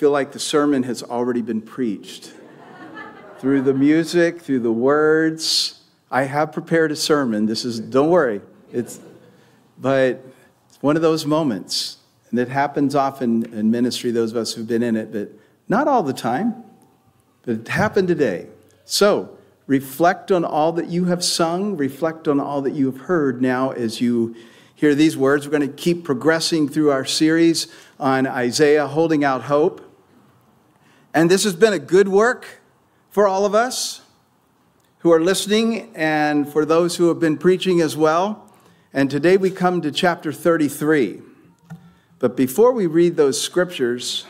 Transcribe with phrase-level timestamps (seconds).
[0.00, 2.32] feel like the sermon has already been preached.
[3.38, 5.78] through the music, through the words.
[6.10, 7.44] I have prepared a sermon.
[7.44, 8.40] This is, don't worry.
[8.72, 8.98] It's,
[9.78, 10.24] but
[10.70, 11.98] it's one of those moments.
[12.30, 15.32] And it happens often in ministry, those of us who've been in it, but
[15.68, 16.64] not all the time.
[17.42, 18.46] But it happened today.
[18.86, 19.36] So,
[19.66, 23.72] reflect on all that you have sung, reflect on all that you have heard now
[23.72, 24.34] as you
[24.74, 25.46] hear these words.
[25.46, 27.66] We're going to keep progressing through our series
[27.98, 29.88] on Isaiah, Holding Out Hope.
[31.12, 32.60] And this has been a good work
[33.10, 34.02] for all of us
[34.98, 38.52] who are listening and for those who have been preaching as well.
[38.92, 41.22] And today we come to chapter 33.
[42.20, 44.26] But before we read those scriptures,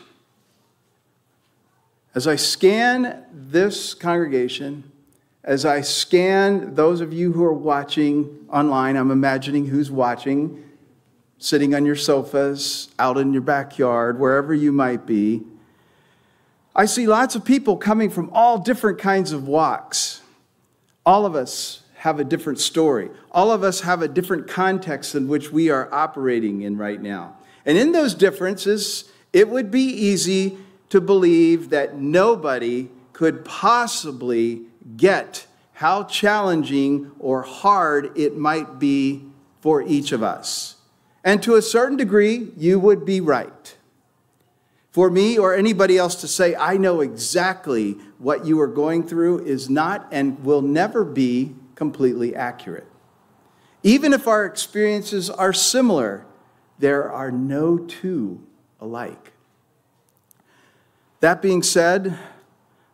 [2.14, 4.90] as I scan this congregation,
[5.44, 10.64] as I scan those of you who are watching online, I'm imagining who's watching,
[11.38, 15.42] sitting on your sofas, out in your backyard, wherever you might be.
[16.80, 20.22] I see lots of people coming from all different kinds of walks.
[21.04, 23.10] All of us have a different story.
[23.32, 27.36] All of us have a different context in which we are operating in right now.
[27.66, 30.56] And in those differences, it would be easy
[30.88, 34.62] to believe that nobody could possibly
[34.96, 39.26] get how challenging or hard it might be
[39.60, 40.76] for each of us.
[41.22, 43.76] And to a certain degree, you would be right.
[44.90, 49.44] For me or anybody else to say, I know exactly what you are going through,
[49.44, 52.86] is not and will never be completely accurate.
[53.82, 56.26] Even if our experiences are similar,
[56.78, 58.44] there are no two
[58.80, 59.32] alike.
[61.20, 62.18] That being said,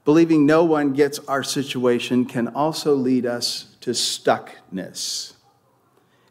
[0.04, 5.35] believing no one gets our situation can also lead us to stuckness.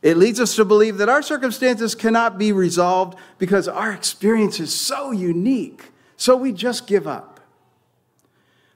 [0.05, 4.71] It leads us to believe that our circumstances cannot be resolved because our experience is
[4.71, 5.85] so unique,
[6.15, 7.39] so we just give up.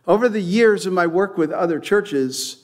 [0.07, 2.63] Over the years in my work with other churches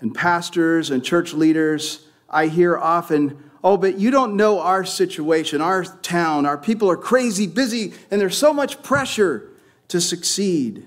[0.00, 5.62] and pastors and church leaders, I hear often, oh, but you don't know our situation,
[5.62, 9.48] our town, our people are crazy busy, and there's so much pressure
[9.88, 10.86] to succeed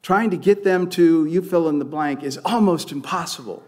[0.00, 3.62] trying to get them to, you fill in the blank, is almost impossible.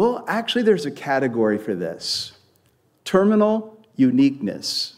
[0.00, 2.32] Well, actually, there's a category for this
[3.04, 4.94] terminal uniqueness.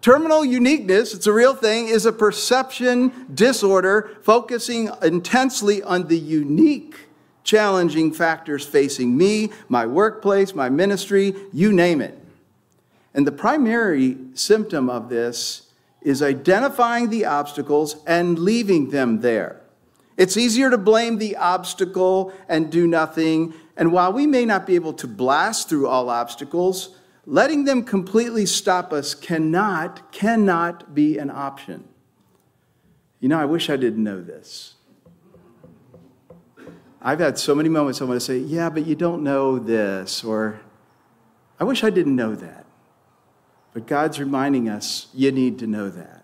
[0.00, 6.94] terminal uniqueness, it's a real thing, is a perception disorder focusing intensely on the unique,
[7.42, 12.16] challenging factors facing me, my workplace, my ministry, you name it.
[13.14, 19.61] And the primary symptom of this is identifying the obstacles and leaving them there.
[20.16, 23.54] It's easier to blame the obstacle and do nothing.
[23.76, 26.96] And while we may not be able to blast through all obstacles,
[27.26, 31.84] letting them completely stop us cannot, cannot be an option.
[33.20, 34.74] You know, I wish I didn't know this.
[37.00, 40.22] I've had so many moments I want to say, yeah, but you don't know this,
[40.22, 40.60] or
[41.58, 42.64] I wish I didn't know that.
[43.72, 46.21] But God's reminding us, you need to know that.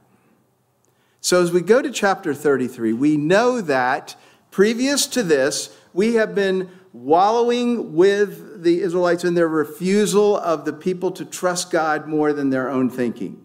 [1.21, 4.17] So as we go to chapter 33, we know that
[4.51, 10.73] previous to this, we have been wallowing with the Israelites in their refusal of the
[10.73, 13.45] people to trust God more than their own thinking.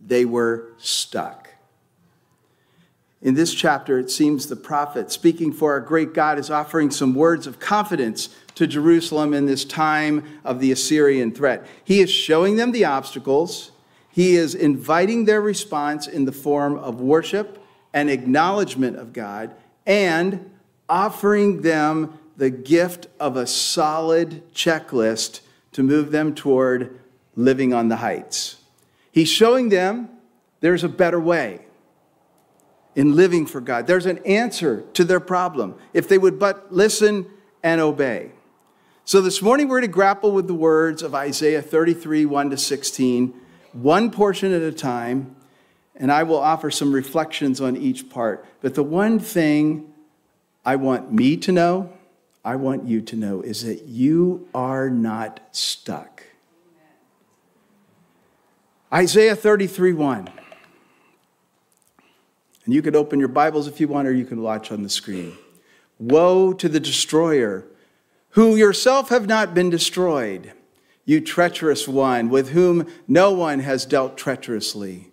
[0.00, 1.48] They were stuck.
[3.22, 7.14] In this chapter, it seems the prophet, speaking for our great God, is offering some
[7.14, 11.66] words of confidence to Jerusalem in this time of the Assyrian threat.
[11.84, 13.72] He is showing them the obstacles,
[14.10, 17.62] he is inviting their response in the form of worship
[17.92, 19.54] and acknowledgement of God,
[19.86, 20.50] and
[20.88, 25.40] offering them the gift of a solid checklist
[25.72, 26.98] to move them toward
[27.36, 28.56] living on the heights.
[29.12, 30.08] He's showing them
[30.60, 31.60] there's a better way
[32.94, 33.86] in living for God.
[33.86, 37.26] There's an answer to their problem if they would but listen
[37.62, 38.32] and obey.
[39.04, 43.39] So this morning we're to grapple with the words of Isaiah 33, 1 to 16,
[43.72, 45.36] one portion at a time,
[45.96, 48.44] and I will offer some reflections on each part.
[48.60, 49.92] But the one thing
[50.64, 51.92] I want me to know,
[52.44, 56.24] I want you to know, is that you are not stuck.
[58.92, 60.28] Isaiah 33, 1.
[62.64, 64.88] And you can open your Bibles if you want, or you can watch on the
[64.88, 65.34] screen.
[65.98, 67.66] Woe to the destroyer,
[68.30, 70.52] who yourself have not been destroyed,
[71.10, 75.08] you treacherous one, with whom no one has dealt treacherously.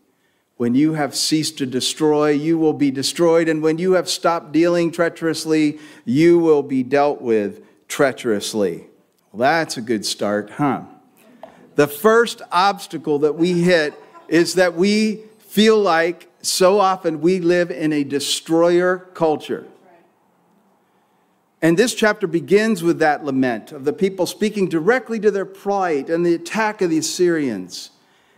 [0.56, 4.52] When you have ceased to destroy, you will be destroyed, and when you have stopped
[4.52, 8.86] dealing treacherously, you will be dealt with treacherously.
[9.32, 10.84] Well, that's a good start, huh?
[11.74, 13.96] The first obstacle that we hit
[14.28, 19.66] is that we feel like so often we live in a destroyer culture.
[21.62, 26.10] And this chapter begins with that lament of the people speaking directly to their plight
[26.10, 27.92] and the attack of the Assyrians.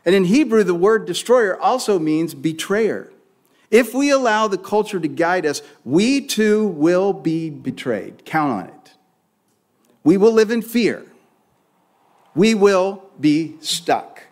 [0.06, 3.12] And in Hebrew, the word destroyer also means betrayer.
[3.70, 8.26] If we allow the culture to guide us, we too will be betrayed.
[8.26, 8.92] Count on it.
[10.04, 11.06] We will live in fear.
[12.34, 14.24] We will be stuck.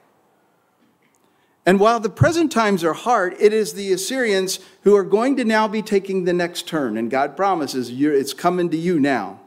[1.68, 5.44] And while the present times are hard, it is the Assyrians who are going to
[5.44, 6.96] now be taking the next turn.
[6.96, 9.42] And God promises it's coming to you now.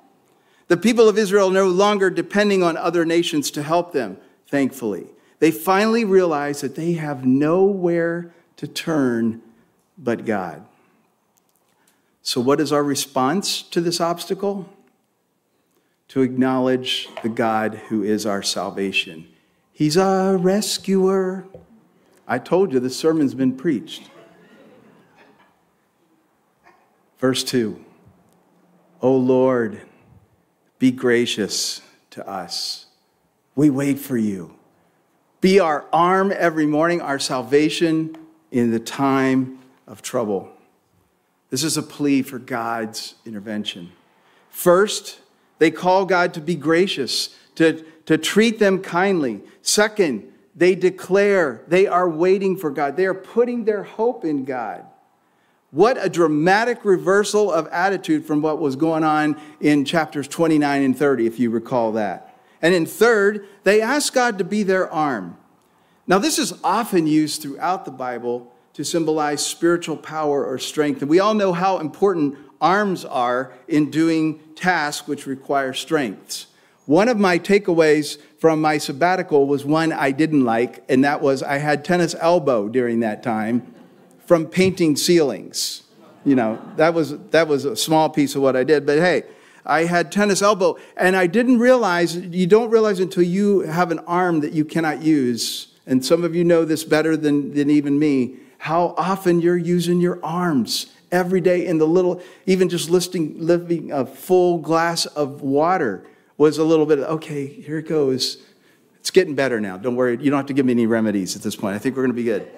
[0.68, 5.06] The people of Israel are no longer depending on other nations to help them, thankfully.
[5.38, 9.40] They finally realize that they have nowhere to turn
[9.96, 10.62] but God.
[12.20, 14.68] So, what is our response to this obstacle?
[16.08, 19.26] To acknowledge the God who is our salvation.
[19.72, 21.46] He's our rescuer.
[22.30, 24.08] I told you the sermon's been preached.
[27.18, 27.84] Verse 2
[29.02, 29.80] O Lord,
[30.78, 32.86] be gracious to us.
[33.56, 34.54] We wait for you.
[35.40, 38.16] Be our arm every morning, our salvation
[38.52, 40.50] in the time of trouble.
[41.48, 43.90] This is a plea for God's intervention.
[44.50, 45.18] First,
[45.58, 49.40] they call God to be gracious, to, to treat them kindly.
[49.62, 52.96] Second, they declare they are waiting for God.
[52.96, 54.84] They are putting their hope in God.
[55.70, 60.98] What a dramatic reversal of attitude from what was going on in chapters 29 and
[60.98, 62.36] 30, if you recall that.
[62.60, 65.36] And in third, they ask God to be their arm.
[66.06, 71.02] Now, this is often used throughout the Bible to symbolize spiritual power or strength.
[71.02, 76.48] And we all know how important arms are in doing tasks which require strengths.
[76.86, 81.42] One of my takeaways from my sabbatical was one I didn't like, and that was
[81.42, 83.74] I had tennis elbow during that time
[84.24, 85.82] from painting ceilings.
[86.24, 89.24] You know, that was, that was a small piece of what I did, but hey,
[89.66, 93.98] I had tennis elbow, and I didn't realize, you don't realize until you have an
[94.00, 97.98] arm that you cannot use, and some of you know this better than, than even
[97.98, 103.34] me, how often you're using your arms every day in the little, even just listing,
[103.38, 106.06] living a full glass of water
[106.40, 108.38] was a little bit, okay, here it goes.
[109.00, 109.76] It's getting better now.
[109.76, 110.12] Don't worry.
[110.12, 111.74] You don't have to give me any remedies at this point.
[111.74, 112.50] I think we're going to be good.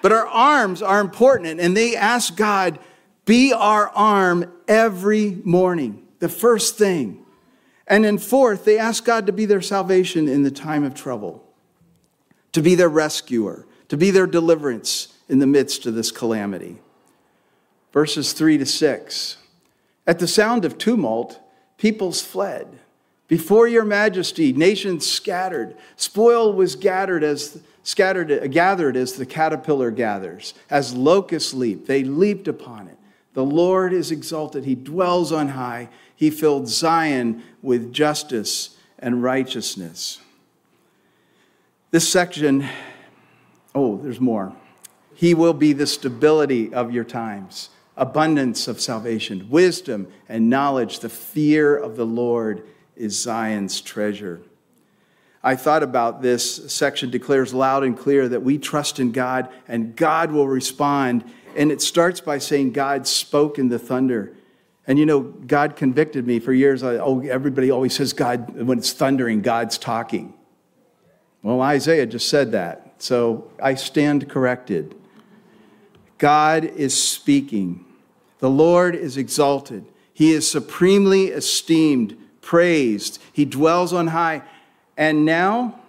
[0.00, 2.78] But our arms are important, and they ask God,
[3.24, 7.26] be our arm every morning, the first thing.
[7.88, 11.44] And then, fourth, they ask God to be their salvation in the time of trouble,
[12.52, 16.78] to be their rescuer, to be their deliverance in the midst of this calamity.
[17.92, 19.36] Verses 3 to 6.
[20.06, 21.40] At the sound of tumult,
[21.76, 22.78] peoples fled.
[23.28, 25.76] Before your majesty, nations scattered.
[25.96, 30.54] Spoil was gathered as scattered, uh, gathered as the caterpillar gathers.
[30.70, 32.96] As locusts leap, they leaped upon it.
[33.34, 34.64] The Lord is exalted.
[34.64, 35.88] He dwells on high.
[36.14, 40.20] He filled Zion with justice and righteousness.
[41.90, 42.66] This section,
[43.74, 44.54] oh, there's more.
[45.14, 51.08] He will be the stability of your times, abundance of salvation, wisdom and knowledge, the
[51.08, 54.40] fear of the Lord is Zion's treasure.
[55.42, 59.94] I thought about this section declares loud and clear that we trust in God and
[59.94, 61.24] God will respond.
[61.56, 64.32] And it starts by saying God spoke in the thunder.
[64.88, 66.82] And you know, God convicted me for years.
[66.82, 70.34] I, oh, everybody always says God, when it's thundering, God's talking.
[71.42, 72.94] Well, Isaiah just said that.
[72.98, 74.96] So I stand corrected.
[76.18, 77.84] God is speaking.
[78.38, 79.84] The Lord is exalted.
[80.12, 83.20] He is supremely esteemed praised.
[83.32, 84.42] He dwells on high.
[84.96, 85.80] And now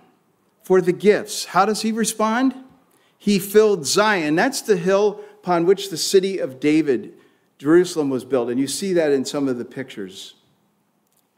[0.64, 1.46] for the gifts.
[1.46, 2.56] How does he respond?
[3.18, 4.36] He filled Zion.
[4.36, 7.14] That's the hill upon which the city of David,
[7.60, 8.50] Jerusalem, was built.
[8.50, 10.34] And you see that in some of the pictures.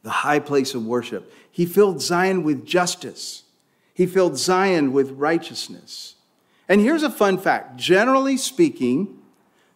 [0.03, 1.31] The high place of worship.
[1.51, 3.43] He filled Zion with justice,
[3.93, 6.15] he filled Zion with righteousness.
[6.69, 9.19] And here's a fun fact generally speaking,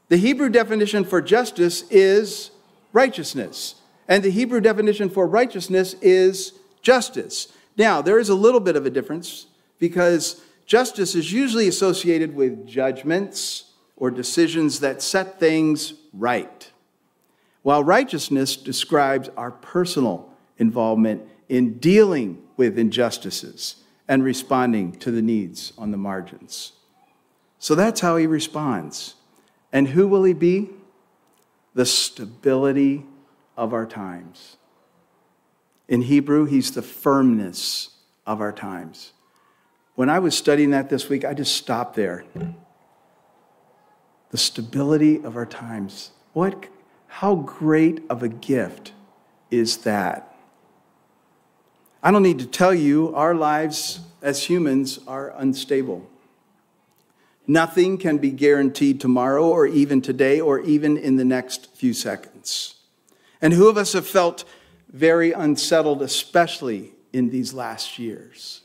[0.07, 2.51] the Hebrew definition for justice is
[2.93, 3.75] righteousness.
[4.07, 7.47] And the Hebrew definition for righteousness is justice.
[7.77, 9.47] Now, there is a little bit of a difference
[9.79, 16.71] because justice is usually associated with judgments or decisions that set things right,
[17.61, 25.73] while righteousness describes our personal involvement in dealing with injustices and responding to the needs
[25.77, 26.73] on the margins.
[27.59, 29.15] So that's how he responds.
[29.71, 30.69] And who will he be?
[31.73, 33.05] The stability
[33.57, 34.57] of our times.
[35.87, 37.89] In Hebrew, he's the firmness
[38.25, 39.13] of our times.
[39.95, 42.25] When I was studying that this week, I just stopped there.
[44.31, 46.11] The stability of our times.
[46.33, 46.67] What,
[47.07, 48.93] how great of a gift
[49.51, 50.35] is that?
[52.01, 56.09] I don't need to tell you, our lives as humans are unstable.
[57.45, 62.72] Nothing can be guaranteed tomorrow or even today or even in the next few seconds.
[63.43, 64.45] And who of us have felt
[64.87, 68.61] very unsettled, especially in these last years?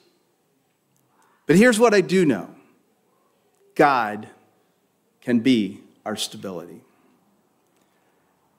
[1.46, 2.48] But here's what I do know
[3.74, 4.28] God
[5.20, 6.82] can be our stability.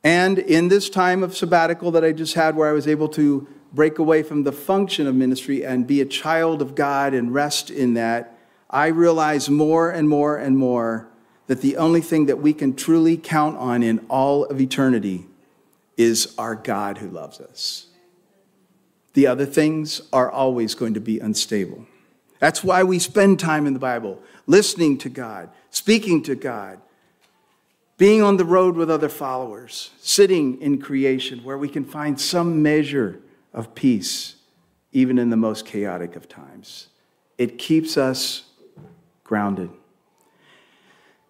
[0.04, 3.48] And in this time of sabbatical that I just had, where I was able to
[3.72, 7.72] break away from the function of ministry and be a child of God and rest
[7.72, 8.38] in that,
[8.70, 11.08] I realize more and more and more
[11.48, 15.29] that the only thing that we can truly count on in all of eternity
[16.00, 17.88] is our God who loves us.
[19.16, 21.86] The other things are always going to be unstable.
[22.40, 26.80] That's why we spend time in the Bible, listening to God, speaking to God,
[27.98, 32.64] being on the road with other followers, sitting in creation where we can find some
[32.64, 33.20] measure
[33.54, 34.36] of peace,
[34.94, 36.88] even in the most chaotic of times.
[37.38, 38.46] It keeps us
[39.26, 39.70] grounded.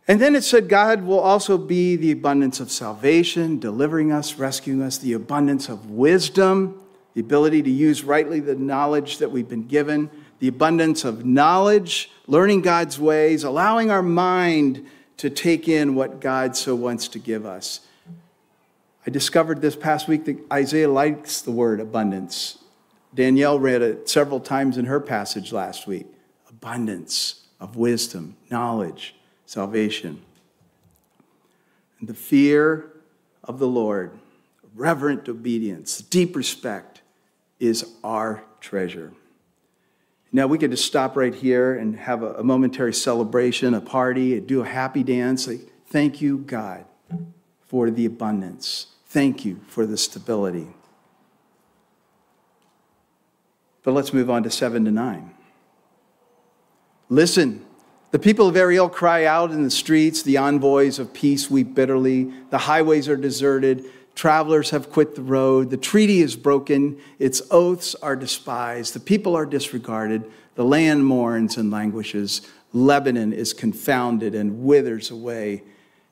[0.09, 4.81] And then it said, God will also be the abundance of salvation, delivering us, rescuing
[4.81, 6.81] us, the abundance of wisdom,
[7.13, 12.09] the ability to use rightly the knowledge that we've been given, the abundance of knowledge,
[12.25, 14.83] learning God's ways, allowing our mind
[15.17, 17.81] to take in what God so wants to give us.
[19.05, 22.57] I discovered this past week that Isaiah likes the word abundance.
[23.13, 26.07] Danielle read it several times in her passage last week.
[26.49, 29.13] Abundance of wisdom, knowledge,
[29.49, 30.21] salvation.
[31.99, 32.91] And the fear
[33.43, 34.11] of the Lord,
[34.75, 37.01] reverent obedience, deep respect
[37.59, 39.11] is our treasure.
[40.31, 44.61] Now, we could just stop right here and have a, momentary celebration, a party, do
[44.61, 45.47] a happy dance.
[45.47, 46.85] Like, thank you, God,
[47.65, 48.85] for the abundance.
[49.07, 50.67] Thank you for the stability.
[53.81, 55.33] But let's move on to seven to nine.
[57.09, 57.65] Listen,
[58.11, 60.23] the people of Ariel cry out in the streets.
[60.23, 62.31] The envoys of peace weep bitterly.
[62.49, 63.85] The highways are deserted.
[64.15, 65.69] Travelers have quit the road.
[65.69, 66.99] The treaty is broken.
[67.19, 68.93] Its oaths are despised.
[68.93, 70.29] The people are disregarded.
[70.55, 72.41] The land mourns and languishes.
[72.73, 75.63] Lebanon is confounded and withers away.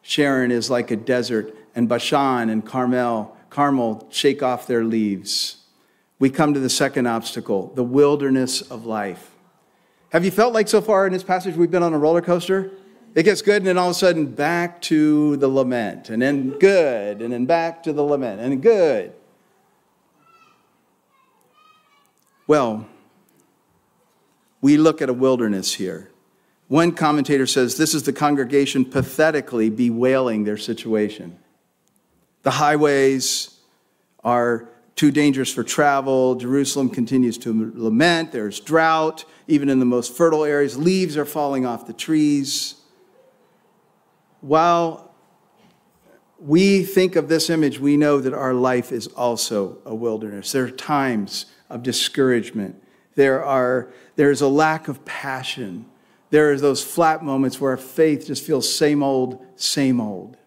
[0.01, 5.57] Sharon is like a desert, and Bashan and Carmel, Carmel shake off their leaves.
[6.17, 9.31] We come to the second obstacle, the wilderness of life.
[10.09, 12.71] Have you felt like so far in this passage we've been on a roller coaster?
[13.13, 16.51] It gets good, and then all of a sudden back to the lament, and then
[16.59, 19.13] good, and then back to the lament, and good.
[22.45, 22.87] Well,
[24.61, 26.11] we look at a wilderness here.
[26.67, 31.39] One commentator says this is the congregation pathetically bewailing their situation.
[32.43, 33.57] The highways
[34.23, 36.35] are too dangerous for travel.
[36.35, 38.31] Jerusalem continues to lament.
[38.31, 40.75] There's drought, even in the most fertile areas.
[40.75, 42.75] Leaves are falling off the trees.
[44.41, 45.13] While
[46.39, 50.51] we think of this image, we know that our life is also a wilderness.
[50.51, 52.81] There are times of discouragement.
[53.13, 55.85] There are, there's a lack of passion.
[56.31, 60.37] There are those flat moments where our faith just feels same old, same old.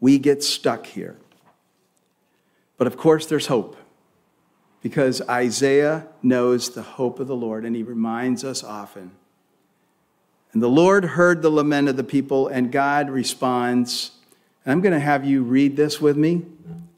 [0.00, 1.16] We get stuck here.
[2.82, 3.76] But of course, there's hope
[4.82, 9.12] because Isaiah knows the hope of the Lord and he reminds us often.
[10.52, 14.10] And the Lord heard the lament of the people, and God responds.
[14.66, 16.42] I'm going to have you read this with me.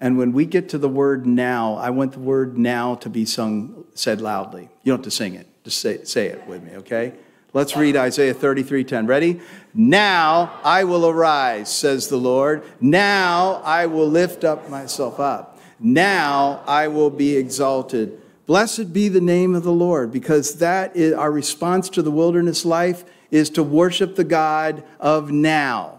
[0.00, 3.26] And when we get to the word now, I want the word now to be
[3.26, 4.70] sung, said loudly.
[4.84, 7.12] You don't have to sing it, just say, say it with me, okay?
[7.52, 9.06] Let's read Isaiah 33:10.
[9.06, 9.42] Ready?
[9.74, 12.62] Now I will arise, says the Lord.
[12.80, 15.53] Now I will lift up myself up.
[15.86, 18.18] Now I will be exalted.
[18.46, 22.64] Blessed be the name of the Lord, because that is our response to the wilderness
[22.64, 25.98] life is to worship the God of now.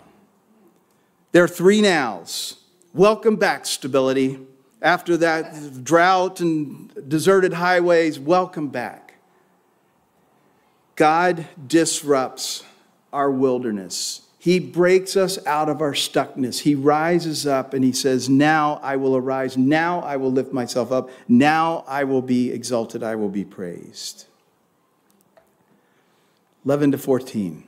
[1.34, 2.58] There are three nows.
[2.96, 4.40] Welcome back, stability.
[4.82, 9.16] After that drought and deserted highways, welcome back.
[10.96, 12.64] God disrupts
[13.14, 14.25] our wilderness.
[14.46, 16.60] He breaks us out of our stuckness.
[16.60, 19.58] He rises up and he says, Now I will arise.
[19.58, 21.10] Now I will lift myself up.
[21.28, 23.02] Now I will be exalted.
[23.02, 24.28] I will be praised.
[26.64, 27.64] 11 to 14.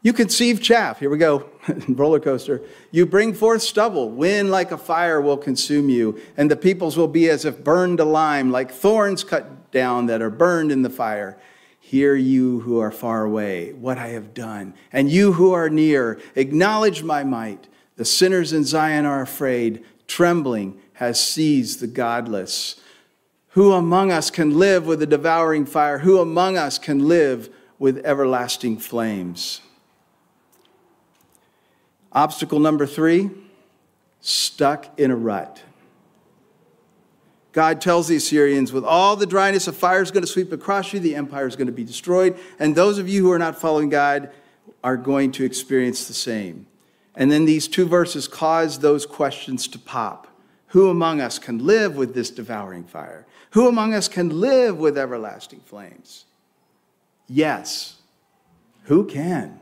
[0.00, 1.00] You conceive chaff.
[1.00, 1.50] Here we go.
[1.86, 2.62] Roller coaster.
[2.90, 4.08] You bring forth stubble.
[4.08, 7.98] Wind like a fire will consume you, and the peoples will be as if burned
[7.98, 11.38] to lime, like thorns cut cut down, that are burned in the fire.
[11.86, 14.74] Hear you who are far away, what I have done.
[14.92, 17.68] And you who are near, acknowledge my might.
[17.94, 19.84] The sinners in Zion are afraid.
[20.08, 22.74] Trembling has seized the godless.
[23.50, 25.98] Who among us can live with the devouring fire?
[25.98, 29.60] Who among us can live with everlasting flames?
[32.10, 33.30] Obstacle number three
[34.20, 35.62] stuck in a rut.
[37.56, 40.92] God tells the Assyrians, with all the dryness, a fire is going to sweep across
[40.92, 43.58] you, the empire is going to be destroyed, and those of you who are not
[43.58, 44.30] following God
[44.84, 46.66] are going to experience the same.
[47.14, 50.28] And then these two verses cause those questions to pop.
[50.68, 53.24] Who among us can live with this devouring fire?
[53.52, 56.26] Who among us can live with everlasting flames?
[57.26, 57.96] Yes.
[58.82, 59.60] Who can?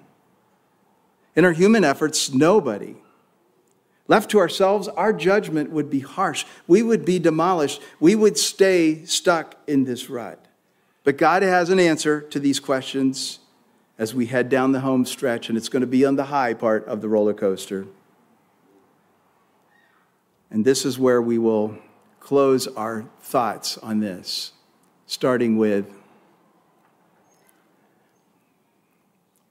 [1.37, 2.97] In our human efforts, nobody.
[4.07, 6.45] Left to ourselves, our judgment would be harsh.
[6.67, 7.81] We would be demolished.
[8.01, 10.45] We would stay stuck in this rut.
[11.05, 13.39] But God has an answer to these questions
[13.99, 16.53] as we head down the home stretch, and it's going to be on the high
[16.53, 17.87] part of the roller coaster.
[20.51, 21.79] And this is where we will
[22.21, 24.53] close our thoughts on this,
[25.07, 25.87] starting with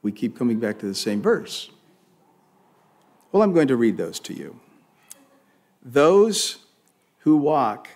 [0.02, 1.72] we keep coming back to the same verse.
[3.34, 4.60] Well, I'm going to read those to you.
[5.82, 6.60] Those
[7.22, 7.88] who walk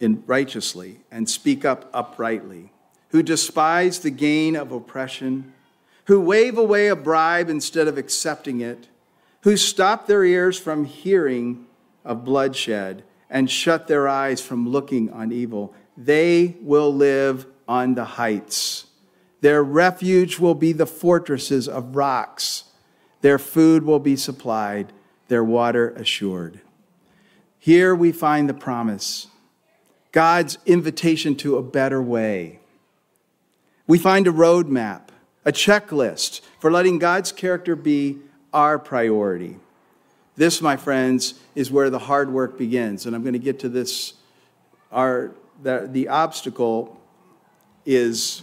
[0.00, 2.72] in righteously and speak up uprightly,
[3.10, 5.52] who despise the gain of oppression,
[6.06, 8.88] who wave away a bribe instead of accepting it,
[9.42, 11.64] who stop their ears from hearing
[12.04, 18.04] of bloodshed and shut their eyes from looking on evil, they will live on the
[18.04, 18.86] heights.
[19.40, 22.64] Their refuge will be the fortresses of rocks
[23.20, 24.92] their food will be supplied,
[25.28, 26.60] their water assured.
[27.58, 29.26] Here we find the promise
[30.12, 32.60] God's invitation to a better way.
[33.86, 35.08] We find a roadmap,
[35.44, 38.18] a checklist for letting God's character be
[38.52, 39.56] our priority.
[40.36, 43.06] This, my friends, is where the hard work begins.
[43.06, 44.14] And I'm going to get to this.
[44.92, 47.00] Our, the, the obstacle
[47.84, 48.42] is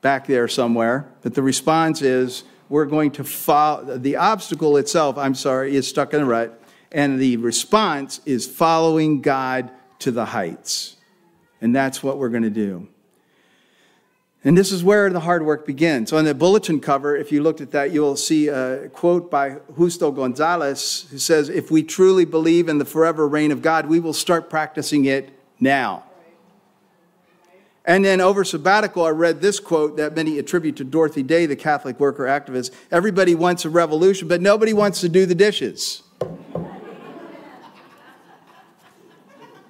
[0.00, 5.34] back there somewhere, but the response is we're going to follow, the obstacle itself, I'm
[5.34, 6.58] sorry, is stuck in a rut,
[6.90, 10.96] and the response is following God to the heights.
[11.60, 12.88] And that's what we're going to do.
[14.42, 16.08] And this is where the hard work begins.
[16.08, 19.58] So on the bulletin cover, if you looked at that, you'll see a quote by
[19.76, 24.00] Justo Gonzalez who says, If we truly believe in the forever reign of God, we
[24.00, 25.28] will start practicing it
[25.60, 26.04] now.
[27.84, 31.56] And then over sabbatical, I read this quote that many attribute to Dorothy Day, the
[31.56, 36.02] Catholic worker activist Everybody wants a revolution, but nobody wants to do the dishes.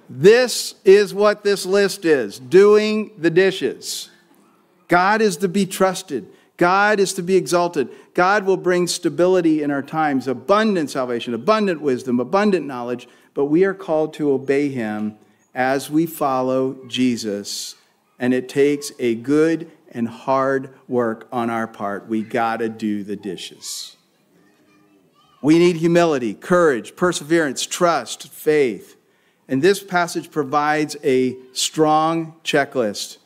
[0.09, 4.11] this is what this list is doing the dishes.
[4.87, 6.27] God is to be trusted.
[6.57, 7.89] God is to be exalted.
[8.13, 13.63] God will bring stability in our times, abundant salvation, abundant wisdom, abundant knowledge, but we
[13.63, 15.17] are called to obey Him
[15.55, 17.75] as we follow Jesus
[18.23, 22.07] and it takes a good and hard work on our part.
[22.07, 23.97] We got to do the dishes.
[25.41, 28.95] We need humility, courage, perseverance, trust, faith.
[29.49, 33.17] And this passage provides a strong checklist.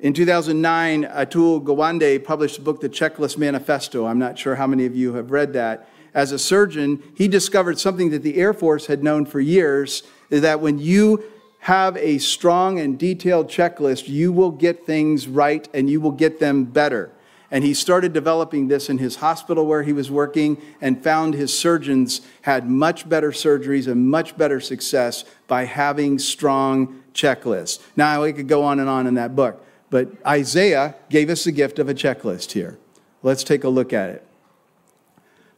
[0.00, 4.06] In 2009, Atul Gawande published a book, The Checklist Manifesto.
[4.06, 5.88] I'm not sure how many of you have read that.
[6.14, 10.40] As a surgeon, he discovered something that the Air Force had known for years is
[10.40, 11.22] that when you
[11.66, 16.38] have a strong and detailed checklist, you will get things right and you will get
[16.38, 17.10] them better.
[17.50, 21.52] And he started developing this in his hospital where he was working and found his
[21.52, 27.80] surgeons had much better surgeries and much better success by having strong checklists.
[27.96, 31.50] Now, we could go on and on in that book, but Isaiah gave us the
[31.50, 32.78] gift of a checklist here.
[33.24, 34.24] Let's take a look at it.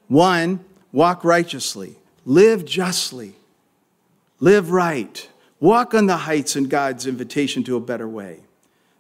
[0.07, 3.35] One, walk righteously, live justly,
[4.40, 5.29] live right
[5.61, 8.40] Walk on the heights in God's invitation to a better way.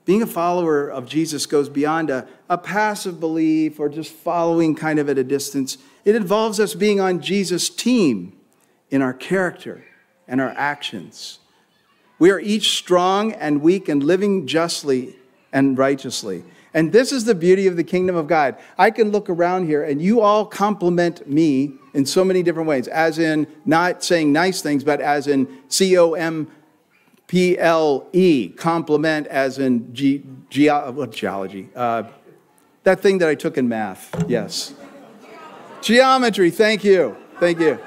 [0.04, 4.98] Being a follower of Jesus goes beyond a, a passive belief or just following kind
[4.98, 5.78] of at a distance.
[6.04, 8.32] It involves us being on Jesus' team
[8.90, 9.84] in our character
[10.26, 11.38] and our actions.
[12.18, 15.16] We are each strong and weak and living justly
[15.52, 16.42] and righteously.
[16.74, 18.56] And this is the beauty of the kingdom of God.
[18.76, 22.88] I can look around here and you all compliment me in so many different ways,
[22.88, 26.50] as in not saying nice things, but as in C O M
[27.26, 31.68] P L E, compliment as in ge- ge- what, geology.
[31.74, 32.04] Uh,
[32.84, 34.74] that thing that I took in math, yes.
[35.82, 37.16] Geometry, thank you.
[37.38, 37.78] Thank you.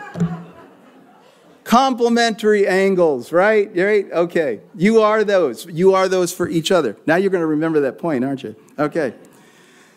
[1.71, 3.71] Complementary angles, right?
[3.73, 4.11] Right?
[4.11, 4.59] Okay.
[4.75, 5.65] You are those.
[5.67, 6.97] You are those for each other.
[7.05, 8.57] Now you're going to remember that point, aren't you?
[8.77, 9.13] Okay.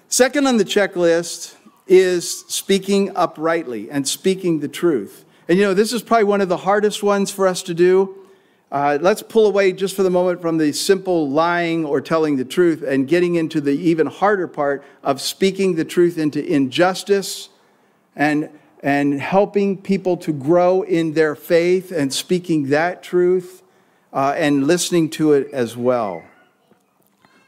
[0.07, 1.57] Second on the checklist
[1.89, 5.25] is speaking uprightly and speaking the truth.
[5.49, 8.25] And you know, this is probably one of the hardest ones for us to do.
[8.71, 12.45] Uh, let's pull away just for the moment from the simple lying or telling the
[12.45, 17.49] truth and getting into the even harder part of speaking the truth into injustice
[18.15, 18.49] and,
[18.85, 23.63] and helping people to grow in their faith and speaking that truth
[24.13, 26.23] uh, and listening to it as well.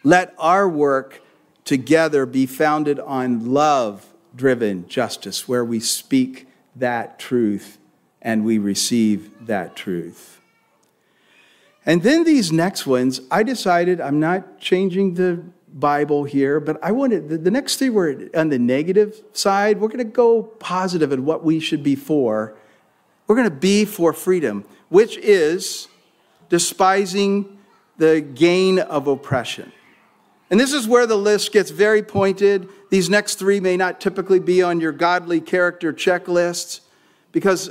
[0.03, 1.21] Let our work
[1.67, 7.77] together be founded on love driven justice, where we speak that truth
[8.23, 10.41] and we receive that truth.
[11.85, 15.45] And then these next ones, I decided I'm not changing the
[15.79, 19.81] Bible here, but I wanted the, the next three were on the negative side.
[19.81, 22.57] We're going to go positive in what we should be for.
[23.27, 25.89] We're going to be for freedom, which is
[26.49, 27.59] despising
[27.99, 29.73] the gain of oppression.
[30.51, 32.69] And this is where the list gets very pointed.
[32.91, 36.81] These next three may not typically be on your godly character checklists
[37.33, 37.69] because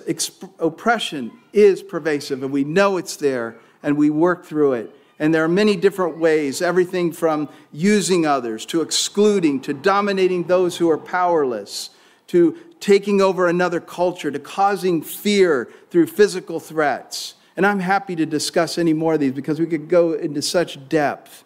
[0.59, 4.95] oppression is pervasive and we know it's there and we work through it.
[5.17, 10.77] And there are many different ways everything from using others to excluding to dominating those
[10.77, 11.91] who are powerless
[12.27, 17.35] to taking over another culture to causing fear through physical threats.
[17.55, 20.89] And I'm happy to discuss any more of these because we could go into such
[20.89, 21.43] depth.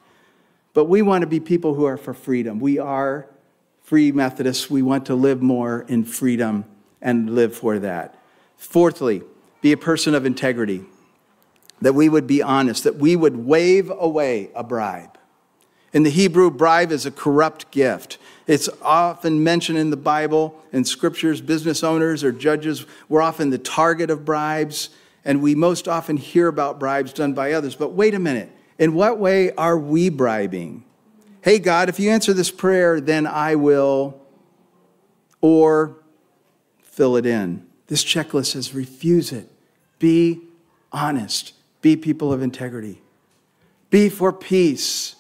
[0.74, 2.60] But we want to be people who are for freedom.
[2.60, 3.28] We are
[3.84, 4.70] free Methodists.
[4.70, 6.66] We want to live more in freedom
[7.02, 8.16] and live for that.
[8.58, 9.22] Fourthly,
[9.62, 10.84] be a person of integrity,
[11.82, 15.18] that we would be honest, that we would wave away a bribe.
[15.92, 18.18] In the Hebrew, bribe is a corrupt gift.
[18.46, 23.58] It's often mentioned in the Bible, in scriptures, business owners or judges were often the
[23.58, 24.90] target of bribes,
[25.26, 27.76] and we most often hear about bribes done by others.
[27.76, 30.84] But wait a minute, in what way are we bribing?
[31.42, 34.22] hey, God, if you answer this prayer, then I will,
[35.42, 35.98] or
[36.84, 37.66] fill it in.
[37.88, 39.50] This checklist says refuse it.
[40.00, 40.42] Be
[40.92, 41.54] honest.
[41.82, 43.02] Be people of integrity.
[43.90, 45.16] Be for peace.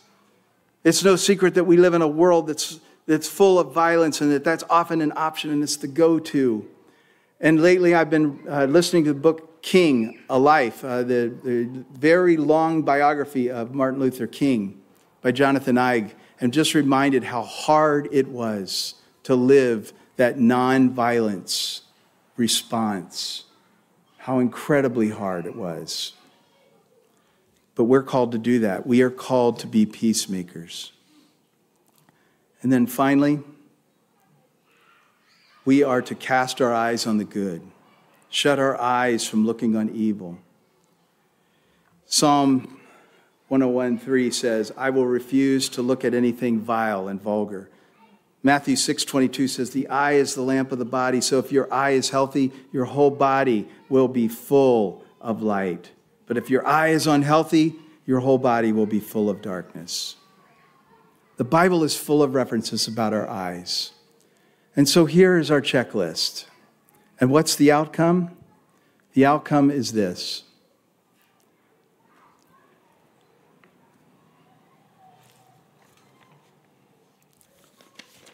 [0.83, 4.31] It's no secret that we live in a world that's, that's full of violence and
[4.31, 6.65] that that's often an option and it's the go to.
[7.39, 11.83] And lately I've been uh, listening to the book King, A Life, uh, the, the
[11.93, 14.81] very long biography of Martin Luther King
[15.21, 21.81] by Jonathan Eig, and just reminded how hard it was to live that nonviolence
[22.37, 23.45] response,
[24.17, 26.13] how incredibly hard it was.
[27.79, 28.85] But we're called to do that.
[28.85, 30.91] We are called to be peacemakers.
[32.61, 33.39] And then finally,
[35.63, 37.61] we are to cast our eyes on the good,
[38.29, 40.39] shut our eyes from looking on evil.
[42.05, 42.81] Psalm
[43.49, 47.69] 101.3 says, I will refuse to look at anything vile and vulgar.
[48.43, 51.91] Matthew 6:22 says the eye is the lamp of the body so if your eye
[51.91, 55.91] is healthy your whole body will be full of light
[56.29, 57.75] but if your eye is unhealthy
[58.09, 60.15] your whole body will be full of darkness.
[61.37, 63.91] The Bible is full of references about our eyes.
[64.75, 66.45] And so here is our checklist.
[67.19, 68.35] And what's the outcome?
[69.13, 70.41] The outcome is this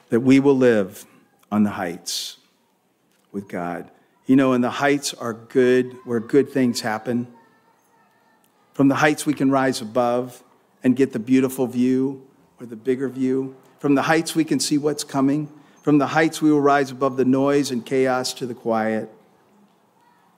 [0.08, 1.06] that we will live
[1.52, 2.38] on the heights
[3.34, 3.92] with God.
[4.26, 7.28] You know, and the heights are good, where good things happen.
[8.76, 10.44] From the heights, we can rise above
[10.84, 12.28] and get the beautiful view
[12.60, 13.56] or the bigger view.
[13.80, 15.50] From the heights, we can see what's coming.
[15.82, 19.10] From the heights, we will rise above the noise and chaos to the quiet.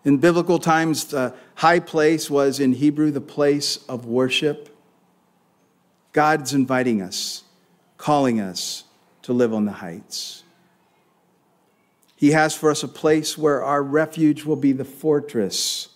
[0.06, 4.70] In biblical times, the high place was in Hebrew the place of worship.
[6.14, 7.44] God's inviting us,
[7.98, 8.84] calling us
[9.24, 10.44] to live on the heights.
[12.16, 15.90] He has for us a place where our refuge will be the fortress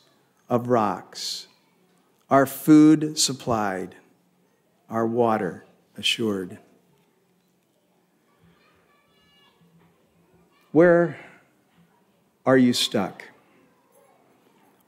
[0.49, 1.47] of rocks,
[2.31, 3.93] our food supplied,
[4.89, 5.65] our water
[5.97, 6.57] assured.
[10.71, 11.19] Where
[12.45, 13.25] are you stuck?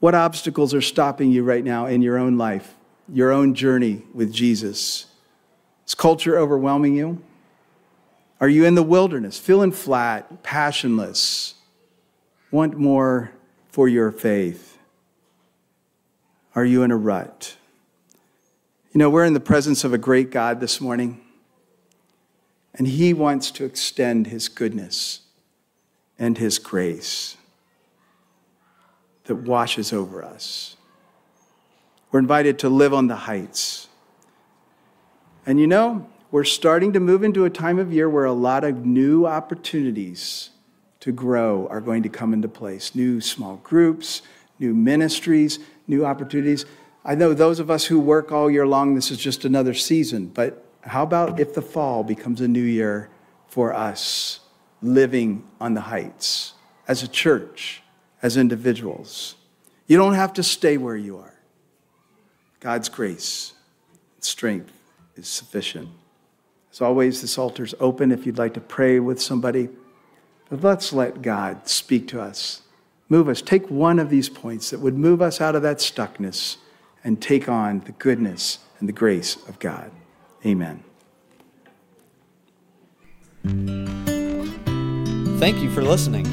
[0.00, 2.74] What obstacles are stopping you right now in your own life,
[3.12, 5.06] your own journey with Jesus?
[5.86, 7.22] Is culture overwhelming you?
[8.40, 11.54] Are you in the wilderness, feeling flat, passionless,
[12.50, 13.32] want more
[13.68, 14.73] for your faith?
[16.54, 17.56] Are you in a rut?
[18.92, 21.20] You know, we're in the presence of a great God this morning,
[22.74, 25.22] and He wants to extend His goodness
[26.16, 27.36] and His grace.
[29.24, 30.76] that washes over us.
[32.12, 33.88] We're invited to live on the heights.
[35.46, 38.64] And you know, we're starting to move into a time of year where a lot
[38.64, 40.50] of new opportunities
[41.00, 44.20] to grow are going to come into place new small groups,
[44.58, 46.64] new ministries, new opportunities.
[47.04, 50.26] I know those of us who work all year long, this is just another season,
[50.28, 53.10] but how about if the fall becomes a new year
[53.46, 54.40] for us
[54.82, 56.54] living on the heights
[56.88, 57.82] as a church,
[58.22, 59.36] as individuals?
[59.86, 61.34] You don't have to stay where you are.
[62.60, 63.52] God's grace
[64.14, 64.72] and strength
[65.16, 65.90] is sufficient.
[66.72, 69.68] As always, this altar is open if you'd like to pray with somebody.
[70.48, 72.62] But let's let God speak to us.
[73.08, 73.42] Move us.
[73.42, 76.56] Take one of these points that would move us out of that stuckness
[77.02, 79.90] and take on the goodness and the grace of God.
[80.44, 80.82] Amen.
[85.38, 86.26] Thank you for listening.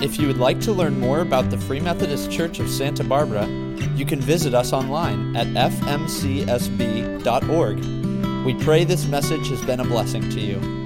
[0.00, 3.46] If you would like to learn more about the Free Methodist Church of Santa Barbara,
[3.96, 6.64] you can visit us online at fmcsb.org.
[8.44, 10.77] We pray this message has been a blessing to you.